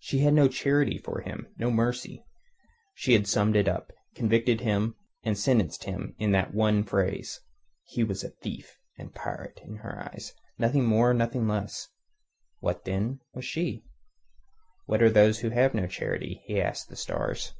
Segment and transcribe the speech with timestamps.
[0.00, 2.26] She had no charity for him, no mercy.
[2.94, 7.40] She had summed him up, convicted him and sentenced him in that one phrase.
[7.84, 11.86] He was thief and pirate in her eyes; nothing more, nothing less.
[12.58, 13.84] What, then, was she?
[14.86, 16.42] What are those who have no charity?
[16.46, 17.54] he asked the stars.